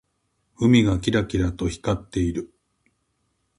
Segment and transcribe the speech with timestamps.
[0.57, 2.51] 海がキラキラと光っている。